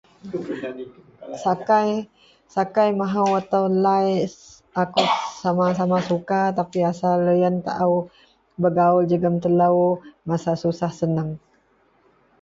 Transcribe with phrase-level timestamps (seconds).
[1.43, 1.89] Sakai
[2.55, 4.07] sàkai mahou atau lai
[4.81, 5.11] apah
[5.43, 7.95] sama-sama suka tapi asel loyen taao
[8.61, 9.69] begaul jegem telo
[10.27, 11.29] masa susah senang.